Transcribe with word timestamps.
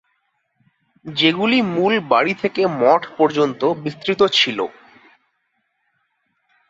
যেগুলো 1.05 1.57
মূল 1.71 1.93
বাড়ি 2.11 2.33
থেকে 2.33 2.61
মঠ 2.81 3.01
পর্যন্ত 3.17 3.61
বিস্তৃত 3.83 4.21
ছিল। 4.33 4.59